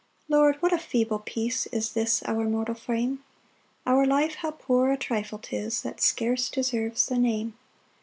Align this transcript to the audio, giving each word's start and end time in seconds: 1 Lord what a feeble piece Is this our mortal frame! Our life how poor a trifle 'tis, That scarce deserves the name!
1 0.25 0.39
Lord 0.39 0.55
what 0.63 0.73
a 0.73 0.79
feeble 0.79 1.19
piece 1.19 1.67
Is 1.67 1.91
this 1.93 2.23
our 2.23 2.45
mortal 2.49 2.73
frame! 2.73 3.23
Our 3.85 4.07
life 4.07 4.33
how 4.33 4.49
poor 4.49 4.91
a 4.91 4.97
trifle 4.97 5.37
'tis, 5.37 5.83
That 5.83 6.01
scarce 6.01 6.49
deserves 6.49 7.05
the 7.05 7.19
name! 7.19 7.53